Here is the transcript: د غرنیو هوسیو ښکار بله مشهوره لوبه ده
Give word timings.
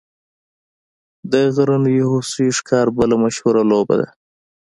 د 1.31 1.33
غرنیو 1.55 2.11
هوسیو 2.13 2.55
ښکار 2.57 2.87
بله 2.97 3.15
مشهوره 3.23 3.63
لوبه 3.71 3.95
ده 4.01 4.07